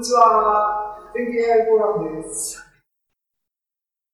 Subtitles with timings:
[0.00, 0.96] にちは。
[1.14, 2.66] 全景 AI フォーラムです。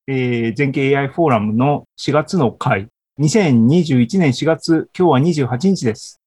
[0.07, 2.89] えー、全景 AI フォーラムの4月の回。
[3.19, 6.21] 2021年4月、今日は28日です。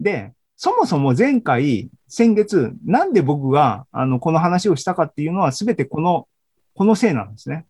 [0.00, 6.26] で、そもそも前回、先月、なんで僕が、あの、この話をしたかっていうのは、すべてこの、
[6.74, 7.66] このせいなんですね。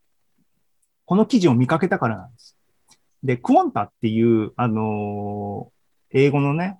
[1.05, 2.57] この記事を見かけたからなんです。
[3.23, 6.79] で、クオンタっていう、あのー、英語のね、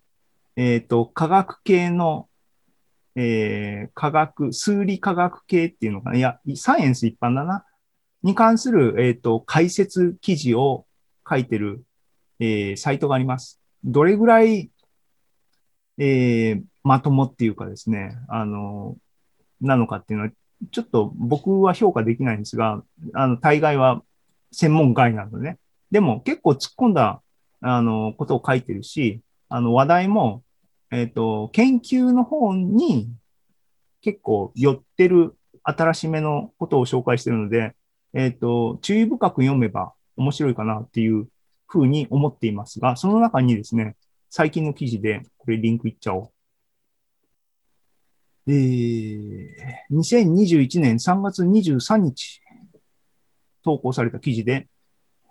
[0.57, 2.29] えっ、ー、と、科学系の
[3.15, 7.65] えー、科学、数理科学系っていうのかな、いや、サイエンス一般だな、
[8.23, 10.87] に関する、えっ、ー、と、解説記事を
[11.29, 11.85] 書いてる、
[12.41, 13.61] えー、サイトがあります。
[13.85, 14.71] どれぐらい、
[15.99, 18.97] えー、まともっていうかですね、あの、
[19.61, 20.33] なのかっていうのは、
[20.71, 22.83] ちょっと僕は評価できないんですが、
[23.15, 24.03] あの、大概は
[24.53, 25.59] 専門外なのでね。
[25.91, 27.23] でも結構突っ込んだ、
[27.61, 30.43] あの、ことを書いてるし、あの、話題も、
[30.93, 33.11] えっ、ー、と、研究の方に
[34.03, 35.35] 結構寄ってる
[35.65, 37.75] 新しめのことを紹介してるので、
[38.13, 41.29] えっ、ー、と、注意深く読めば面白いかなっていう
[41.67, 43.97] ふうに思っていますが、その中にですね、
[44.29, 46.31] 最近の記事で、これリンクいっちゃおう。
[48.49, 52.43] えー、2021年3月23日
[53.63, 54.69] 投稿された記事で、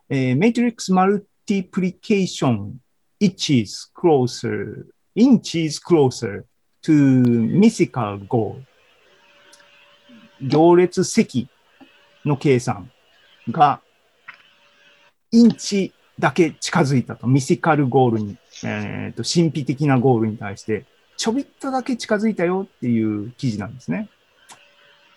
[0.09, 0.91] えー、Matrix
[1.47, 2.77] Multiplication
[3.19, 6.45] Itches Closer inches closer
[6.83, 8.63] to mythical goal
[10.41, 11.47] 行列積
[12.25, 12.91] の計算
[13.49, 13.81] が
[15.31, 20.85] インチだけ近づいたと、ミシカルゴールに、えーと、神秘的なゴールに対して、
[21.17, 24.09] ちょびっとだけ近づいたよっていう記事なんですね。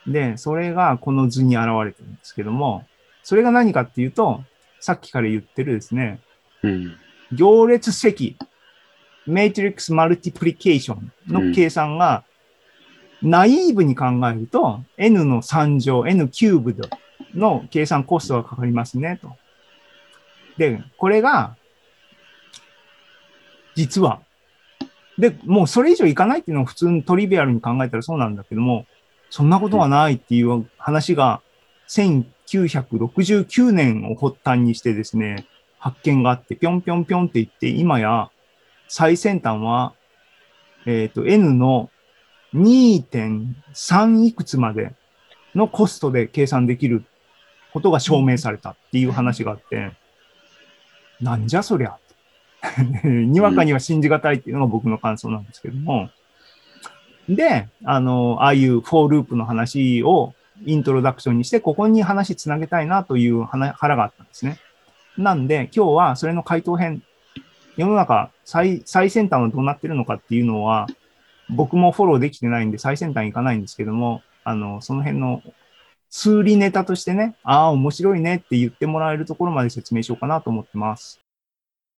[0.07, 2.87] で、それがこの図に現れてるんですけども、
[3.23, 4.43] それが何かっていうと、
[4.81, 6.21] さっきから言ってるですね、
[6.63, 6.97] うん、
[7.33, 8.37] 行列積
[9.27, 12.25] メイトリックスマルティプリケーションの計算が、
[13.23, 16.77] ナイーブに考えると、n の3乗、n キューブ
[17.35, 19.37] の計算コストがかかりますね、と。
[20.59, 21.57] で、これが、
[23.75, 24.21] 実は、
[25.19, 28.87] で、もうそれ以上いかないっていうのは普通にトリビアルに考えたらそうなんだけども、
[29.31, 31.41] そんなことはないっていう話が、
[31.89, 35.47] 1969年を発端にしてですね、
[35.79, 38.31] 発見があって、ぴょんぴょんぴょんって言って、今や
[38.97, 39.93] 最先端は、
[40.87, 41.91] えっ、ー、と、N の
[42.55, 44.95] 2.3いくつまで
[45.53, 47.05] のコストで計算できる
[47.73, 49.91] ことが証明されたっていう話があって、
[51.21, 51.99] なんじゃそりゃ。
[53.03, 56.09] にわかには信じがたいっていうのが僕の感想なんですけども。
[57.29, 60.35] で、あの、ああいうフォーループの話を
[60.65, 64.61] イントロダクションにして、ここに話つなげたいなという腹があったんですね。
[65.19, 67.03] なんで、今日はそれの解答編
[67.77, 70.87] 世の中最、最先端はどうなってるのかっていうのは、
[71.49, 75.43] 僕もフォローできてないんで最先端いかないんですけども、あの、その辺の
[76.11, 81.24] 数理ネタとしてね、ああ、面白いねって言ってもらえるところまで説明しようかなと思ってます。